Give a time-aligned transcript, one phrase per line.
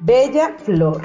[0.00, 1.02] Bella Flor.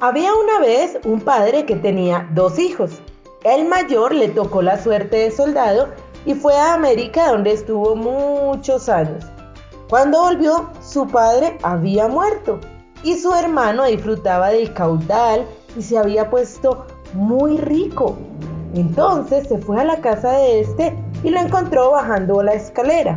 [0.00, 3.00] Había una vez un padre que tenía dos hijos.
[3.42, 5.88] El mayor le tocó la suerte de soldado
[6.26, 9.24] y fue a América donde estuvo muchos años.
[9.88, 12.60] Cuando volvió, su padre había muerto
[13.02, 15.46] y su hermano disfrutaba del caudal
[15.78, 18.14] y se había puesto muy rico.
[18.74, 23.16] Entonces se fue a la casa de este y lo encontró bajando la escalera.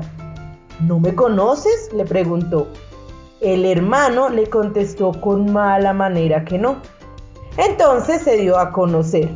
[0.80, 1.92] ¿No me conoces?
[1.92, 2.68] le preguntó.
[3.41, 6.82] El hermano le contestó con mala manera que no.
[7.57, 9.29] Entonces se dio a conocer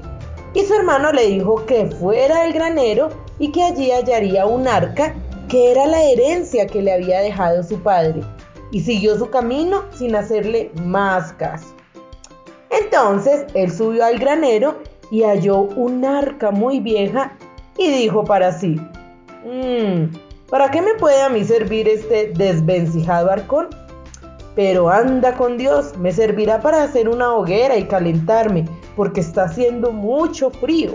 [0.53, 5.15] y su hermano le dijo que fuera del granero y que allí hallaría un arca
[5.47, 8.21] que era la herencia que le había dejado su padre
[8.71, 11.75] y siguió su camino sin hacerle más caso.
[12.69, 14.79] Entonces él subió al granero
[15.09, 17.33] y halló un arca muy vieja
[17.77, 18.79] y dijo para sí,
[19.45, 20.13] mmm,
[20.49, 23.67] ¿para qué me puede a mí servir este desvencijado arcón?
[24.55, 29.91] Pero anda con Dios, me servirá para hacer una hoguera y calentarme, porque está haciendo
[29.91, 30.91] mucho frío.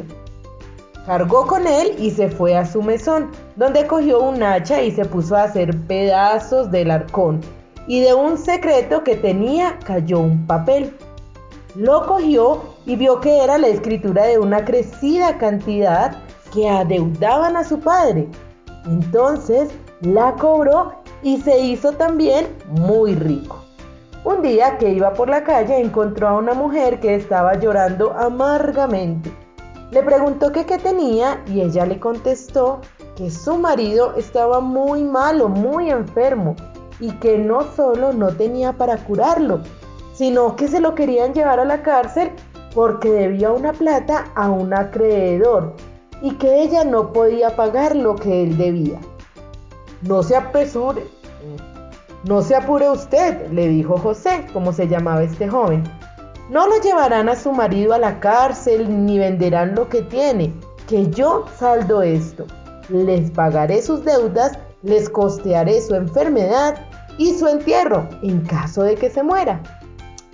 [1.06, 5.04] Cargó con él y se fue a su mesón, donde cogió un hacha y se
[5.04, 7.40] puso a hacer pedazos del arcón,
[7.86, 10.92] y de un secreto que tenía cayó un papel.
[11.76, 16.16] Lo cogió y vio que era la escritura de una crecida cantidad
[16.52, 18.26] que adeudaban a su padre.
[18.86, 19.70] Entonces
[20.00, 20.92] la cobró
[21.26, 23.58] y se hizo también muy rico.
[24.22, 29.32] Un día que iba por la calle encontró a una mujer que estaba llorando amargamente.
[29.90, 32.80] Le preguntó qué tenía y ella le contestó
[33.16, 36.54] que su marido estaba muy malo, muy enfermo
[37.00, 39.62] y que no solo no tenía para curarlo,
[40.14, 42.30] sino que se lo querían llevar a la cárcel
[42.72, 45.72] porque debía una plata a un acreedor
[46.22, 49.00] y que ella no podía pagar lo que él debía.
[50.02, 51.15] No se apresure,
[52.26, 55.84] no se apure usted, le dijo José, como se llamaba este joven.
[56.50, 60.52] No lo llevarán a su marido a la cárcel ni venderán lo que tiene,
[60.88, 62.44] que yo saldo esto.
[62.88, 66.76] Les pagaré sus deudas, les costearé su enfermedad
[67.16, 69.62] y su entierro en caso de que se muera.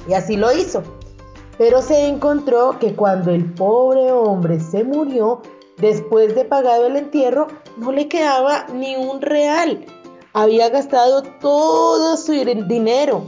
[0.09, 0.83] Y así lo hizo.
[1.59, 5.43] Pero se encontró que cuando el pobre hombre se murió,
[5.77, 9.85] después de pagado el entierro, no le quedaba ni un real.
[10.35, 13.25] Había gastado todo su dinero.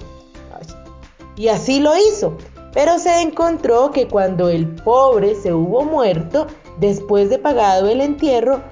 [1.37, 2.37] Y así lo hizo.
[2.73, 6.47] Pero se encontró que cuando el pobre se hubo muerto,
[6.79, 8.63] después de pagado el entierro,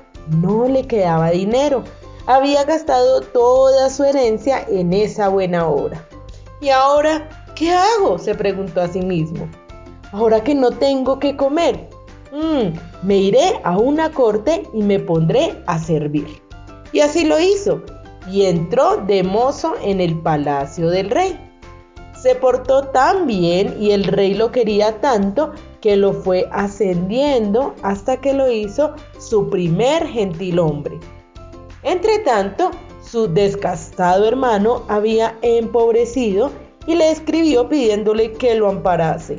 [0.41, 1.85] no le quedaba dinero.
[2.27, 6.05] Había gastado toda su herencia en esa buena obra.
[6.61, 8.19] ¿Y ahora qué hago?
[8.19, 9.47] se preguntó a sí mismo.
[10.11, 11.89] Ahora que no tengo que comer,
[12.33, 16.43] mm, me iré a una corte y me pondré a servir.
[16.93, 17.83] Y así lo hizo
[18.31, 21.39] y entró de mozo en el palacio del rey.
[22.21, 28.19] Se portó tan bien y el rey lo quería tanto que lo fue ascendiendo hasta
[28.19, 31.01] que lo hizo su primer gentilhombre.
[31.83, 32.71] Entre tanto,
[33.03, 36.53] su descastado hermano había empobrecido
[36.87, 39.39] y le escribió pidiéndole que lo amparase.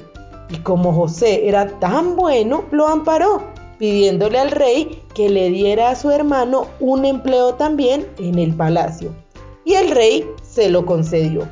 [0.50, 3.53] Y como José era tan bueno, lo amparó
[3.84, 9.14] pidiéndole al rey que le diera a su hermano un empleo también en el palacio.
[9.66, 11.46] Y el rey se lo concedió.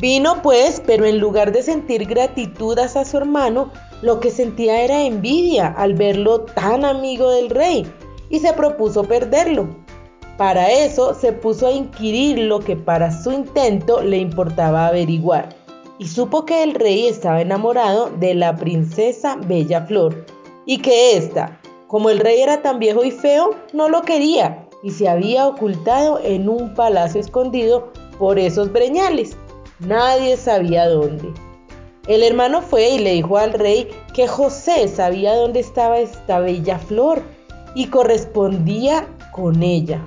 [0.00, 5.02] Vino pues, pero en lugar de sentir gratitud hacia su hermano, lo que sentía era
[5.02, 7.86] envidia al verlo tan amigo del rey
[8.30, 9.68] y se propuso perderlo.
[10.38, 15.54] Para eso se puso a inquirir lo que para su intento le importaba averiguar
[15.98, 20.24] y supo que el rey estaba enamorado de la princesa Bella Flor
[20.66, 24.90] y que ésta, como el rey era tan viejo y feo, no lo quería y
[24.90, 29.36] se había ocultado en un palacio escondido por esos breñales.
[29.78, 31.32] Nadie sabía dónde.
[32.08, 36.78] El hermano fue y le dijo al rey que José sabía dónde estaba esta bella
[36.78, 37.22] flor
[37.74, 40.00] y correspondía con ella.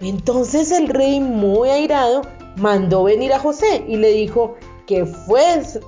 [0.00, 2.22] Entonces el rey, muy airado,
[2.56, 5.80] mandó venir a José y le dijo que fuese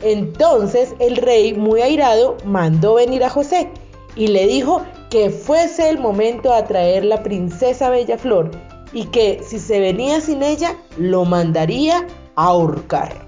[0.00, 3.70] entonces el rey, muy airado, mandó venir a José
[4.14, 8.50] y le dijo que fuese el momento a traer la princesa Bella Flor
[8.92, 13.26] y que si se venía sin ella, lo mandaría ahorcar.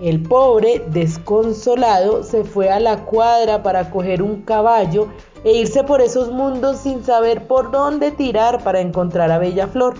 [0.00, 5.08] El pobre, desconsolado, se fue a la cuadra para coger un caballo
[5.42, 9.94] e irse por esos mundos sin saber por dónde tirar para encontrar a Bella Flor.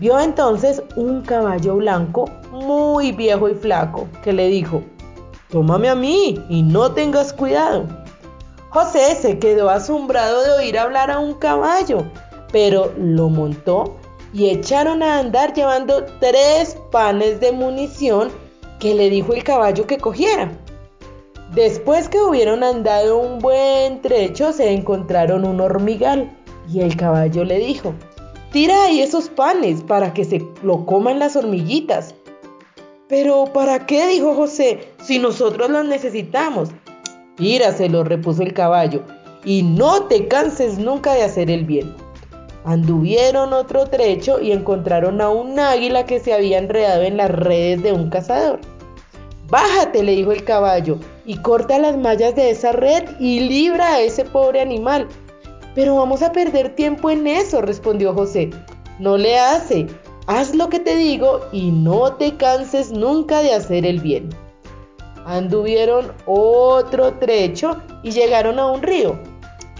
[0.00, 4.82] Vio entonces un caballo blanco muy viejo y flaco que le dijo,
[5.50, 7.84] tómame a mí y no tengas cuidado.
[8.70, 12.06] José se quedó asombrado de oír hablar a un caballo,
[12.50, 13.98] pero lo montó
[14.32, 18.30] y echaron a andar llevando tres panes de munición
[18.78, 20.50] que le dijo el caballo que cogiera.
[21.52, 26.34] Después que hubieron andado un buen trecho, se encontraron un hormigal
[26.72, 27.92] y el caballo le dijo,
[28.52, 32.14] tira ahí esos panes para que se lo coman las hormiguitas.
[33.08, 34.06] Pero ¿para qué?
[34.06, 36.70] dijo José, si nosotros los necesitamos.
[37.36, 39.02] Tíraselo, repuso el caballo,
[39.44, 41.94] y no te canses nunca de hacer el bien.
[42.64, 47.82] Anduvieron otro trecho y encontraron a un águila que se había enredado en las redes
[47.82, 48.60] de un cazador.
[49.48, 54.00] Bájate, le dijo el caballo, y corta las mallas de esa red y libra a
[54.00, 55.08] ese pobre animal.
[55.74, 58.50] Pero vamos a perder tiempo en eso, respondió José.
[58.98, 59.86] No le hace,
[60.26, 64.28] haz lo que te digo y no te canses nunca de hacer el bien.
[65.24, 69.18] Anduvieron otro trecho y llegaron a un río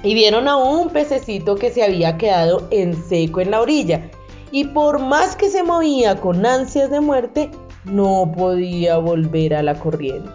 [0.02, 4.10] y vieron a un pececito que se había quedado en seco en la orilla
[4.52, 7.50] y por más que se movía con ansias de muerte,
[7.84, 10.30] no podía volver a la corriente.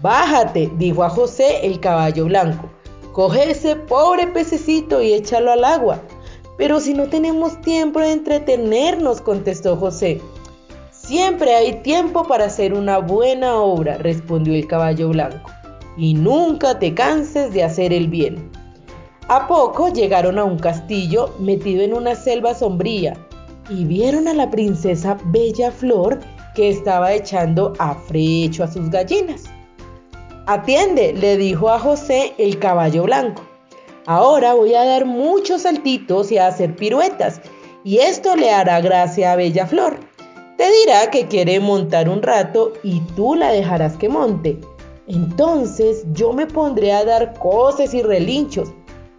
[0.00, 2.70] Bájate, dijo a José el caballo blanco,
[3.12, 6.02] coge ese pobre pececito y échalo al agua.
[6.56, 10.20] Pero si no tenemos tiempo de entretenernos, contestó José.
[10.90, 15.50] Siempre hay tiempo para hacer una buena obra, respondió el caballo blanco,
[15.96, 18.50] y nunca te canses de hacer el bien.
[19.28, 23.14] A poco llegaron a un castillo metido en una selva sombría
[23.68, 26.18] y vieron a la princesa Bella Flor
[26.54, 29.44] que estaba echando a frecho a sus gallinas.
[30.50, 33.42] Atiende, le dijo a José el caballo blanco.
[34.06, 37.42] Ahora voy a dar muchos saltitos y a hacer piruetas,
[37.84, 39.98] y esto le hará gracia a Bella Flor.
[40.56, 44.58] Te dirá que quiere montar un rato y tú la dejarás que monte.
[45.06, 48.70] Entonces yo me pondré a dar coces y relinchos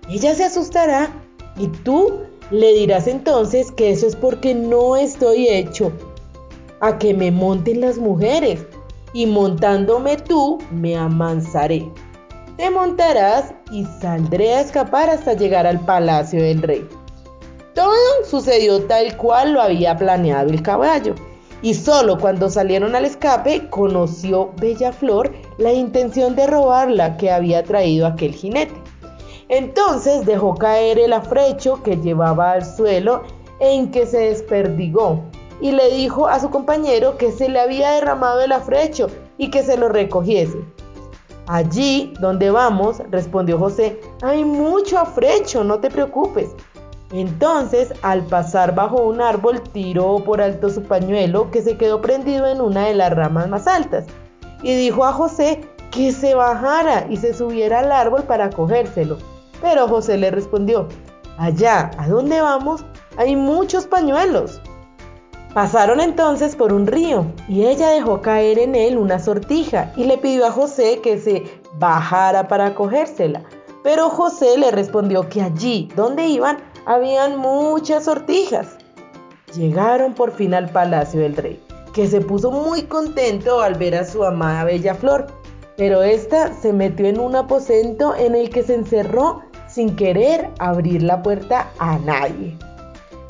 [0.09, 1.11] ella se asustará
[1.57, 5.91] y tú le dirás entonces que eso es porque no estoy hecho
[6.79, 8.65] a que me monten las mujeres
[9.13, 11.91] y montándome tú me amansaré.
[12.57, 16.87] Te montarás y saldré a escapar hasta llegar al palacio del rey.
[17.73, 17.93] Todo
[18.29, 21.15] sucedió tal cual lo había planeado el caballo.
[21.61, 27.63] Y solo cuando salieron al escape conoció Bella Flor la intención de robarla que había
[27.63, 28.73] traído aquel jinete.
[29.49, 33.23] Entonces dejó caer el afrecho que llevaba al suelo
[33.59, 35.23] en que se desperdigó
[35.61, 39.07] y le dijo a su compañero que se le había derramado el afrecho
[39.37, 40.59] y que se lo recogiese.
[41.47, 46.49] Allí donde vamos, respondió José, hay mucho afrecho, no te preocupes.
[47.11, 52.45] Entonces, al pasar bajo un árbol, tiró por alto su pañuelo que se quedó prendido
[52.45, 54.05] en una de las ramas más altas
[54.61, 59.17] y dijo a José que se bajara y se subiera al árbol para cogérselo.
[59.61, 60.87] Pero José le respondió,
[61.37, 62.85] allá, ¿a dónde vamos?
[63.17, 64.61] Hay muchos pañuelos.
[65.53, 70.19] Pasaron entonces por un río y ella dejó caer en él una sortija y le
[70.19, 71.43] pidió a José que se
[71.79, 73.41] bajara para cogérsela.
[73.83, 78.77] Pero José le respondió que allí donde iban habían muchas sortijas.
[79.55, 81.59] Llegaron por fin al palacio del rey,
[81.93, 85.27] que se puso muy contento al ver a su amada Bella Flor,
[85.77, 91.01] pero ésta se metió en un aposento en el que se encerró sin querer abrir
[91.01, 92.55] la puerta a nadie.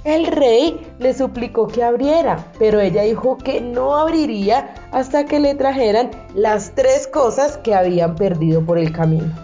[0.05, 5.55] El rey le suplicó que abriera, pero ella dijo que no abriría hasta que le
[5.55, 9.35] trajeran las tres cosas que habían perdido por el camino.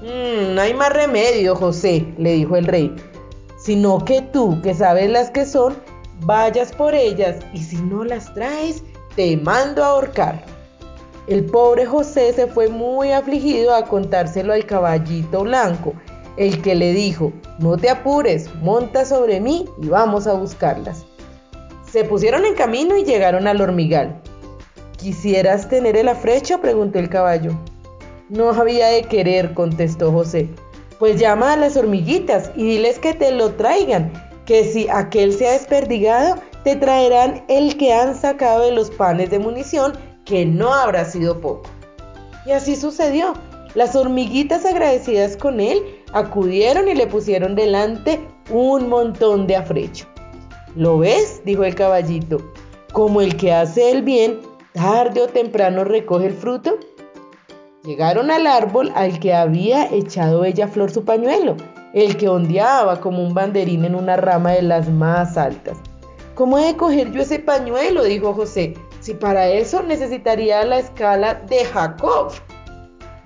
[0.00, 2.94] Mm, no hay más remedio, José, le dijo el rey,
[3.58, 5.76] sino que tú, que sabes las que son,
[6.20, 8.82] vayas por ellas y si no las traes,
[9.16, 10.42] te mando a ahorcar.
[11.26, 15.92] El pobre José se fue muy afligido a contárselo al caballito blanco,
[16.38, 21.04] el que le dijo, no te apures, monta sobre mí y vamos a buscarlas.
[21.90, 24.20] Se pusieron en camino y llegaron al hormigal.
[24.96, 26.60] ¿Quisieras tener el afrecho?
[26.60, 27.52] preguntó el caballo.
[28.28, 30.48] No había de querer, contestó José.
[30.98, 34.12] Pues llama a las hormiguitas y diles que te lo traigan,
[34.44, 39.30] que si aquel se ha desperdigado, te traerán el que han sacado de los panes
[39.30, 39.92] de munición
[40.24, 41.70] que no habrá sido poco.
[42.44, 43.34] Y así sucedió.
[43.74, 50.06] Las hormiguitas agradecidas con él acudieron y le pusieron delante un montón de afrecho.
[50.74, 51.42] ¿Lo ves?
[51.44, 52.38] dijo el caballito.
[52.92, 54.40] Como el que hace el bien,
[54.72, 56.78] tarde o temprano recoge el fruto.
[57.84, 61.56] Llegaron al árbol al que había echado ella flor su pañuelo,
[61.94, 65.78] el que ondeaba como un banderín en una rama de las más altas.
[66.34, 68.04] ¿Cómo he de coger yo ese pañuelo?
[68.04, 68.74] dijo José.
[69.00, 72.32] Si para eso necesitaría la escala de Jacob.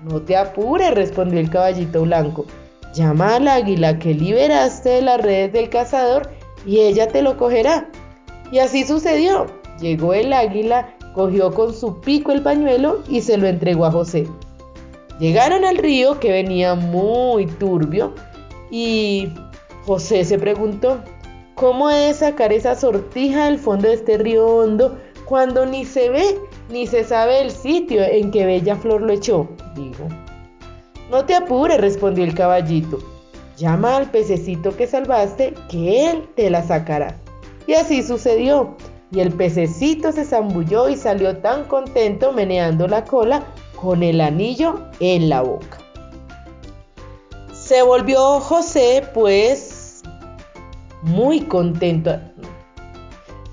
[0.03, 2.45] No te apures, respondió el caballito blanco.
[2.93, 6.29] Llama al águila que liberaste de las redes del cazador
[6.65, 7.89] y ella te lo cogerá.
[8.51, 9.47] Y así sucedió.
[9.79, 14.27] Llegó el águila, cogió con su pico el pañuelo y se lo entregó a José.
[15.19, 18.13] Llegaron al río que venía muy turbio
[18.69, 19.29] y
[19.85, 20.99] José se preguntó,
[21.55, 26.09] ¿cómo he de sacar esa sortija del fondo de este río hondo cuando ni se
[26.09, 26.37] ve
[26.69, 29.49] ni se sabe el sitio en que Bella Flor lo echó?
[29.75, 30.07] dijo.
[31.13, 32.97] No te apures, respondió el caballito.
[33.55, 37.15] Llama al pececito que salvaste, que él te la sacará.
[37.67, 38.75] Y así sucedió.
[39.11, 43.43] Y el pececito se zambulló y salió tan contento meneando la cola
[43.79, 45.77] con el anillo en la boca.
[47.53, 50.01] Se volvió José pues
[51.03, 52.19] muy contento.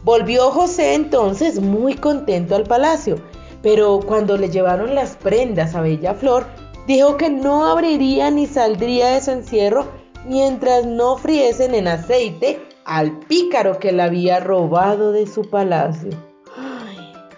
[0.02, 3.17] Volvió José entonces muy contento al palacio,
[3.62, 6.47] pero cuando le llevaron las prendas a Bella Flor,
[6.87, 9.87] dijo que no abriría ni saldría de su encierro
[10.26, 16.10] mientras no friesen en aceite al pícaro que le había robado de su palacio.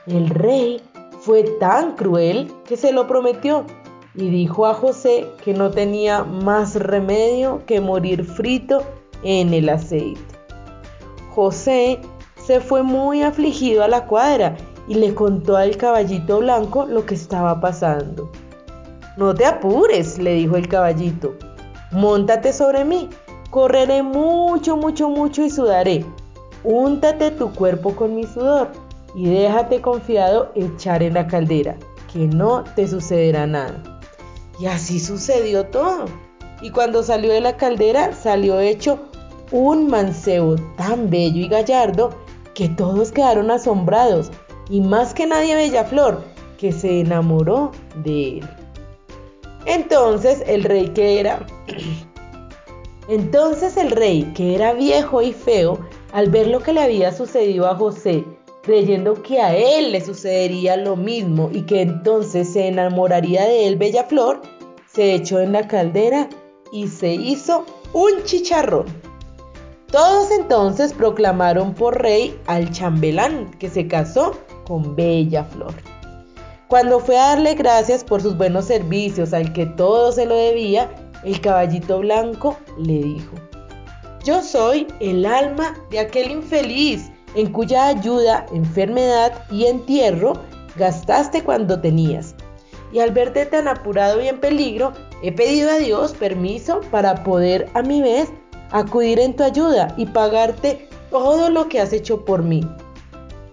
[0.07, 0.81] el rey
[1.21, 3.65] fue tan cruel que se lo prometió
[4.15, 8.83] y dijo a José que no tenía más remedio que morir frito
[9.23, 10.21] en el aceite.
[11.35, 12.01] José
[12.37, 14.57] se fue muy afligido a la cuadra
[14.89, 18.31] y le contó al caballito blanco lo que estaba pasando.
[19.17, 21.35] No te apures, le dijo el caballito,
[21.91, 23.11] móntate sobre mí,
[23.51, 26.05] correré mucho, mucho, mucho y sudaré.
[26.65, 28.73] Úntate tu cuerpo con mi sudor
[29.15, 31.77] y déjate confiado echar en la caldera,
[32.13, 33.83] que no te sucederá nada.
[34.59, 36.07] Y así sucedió todo.
[36.63, 38.99] Y cuando salió de la caldera salió hecho
[39.51, 42.11] un mancebo tan bello y gallardo
[42.55, 44.31] que todos quedaron asombrados
[44.71, 46.23] y más que nadie Bellaflor,
[46.57, 47.73] que se enamoró
[48.05, 48.62] de él.
[49.67, 51.47] Entonces el rey que era
[53.09, 55.79] Entonces el rey, que era viejo y feo,
[56.13, 58.25] al ver lo que le había sucedido a José
[58.63, 63.77] creyendo que a él le sucedería lo mismo y que entonces se enamoraría de él
[63.77, 64.41] Bella Flor,
[64.87, 66.29] se echó en la caldera
[66.73, 68.87] y se hizo un chicharrón.
[69.91, 74.33] Todos entonces proclamaron por rey al chambelán que se casó
[74.65, 75.75] con Bella Flor.
[76.73, 80.91] Cuando fue a darle gracias por sus buenos servicios al que todo se lo debía,
[81.23, 83.35] el caballito blanco le dijo,
[84.25, 90.33] yo soy el alma de aquel infeliz en cuya ayuda, enfermedad y entierro
[90.77, 92.35] gastaste cuando tenías.
[92.91, 97.69] Y al verte tan apurado y en peligro, he pedido a Dios permiso para poder
[97.75, 98.31] a mi vez
[98.71, 102.67] acudir en tu ayuda y pagarte todo lo que has hecho por mí.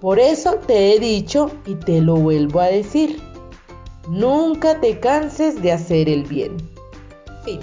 [0.01, 3.21] Por eso te he dicho y te lo vuelvo a decir,
[4.07, 6.57] nunca te canses de hacer el bien.
[7.43, 7.59] Fin.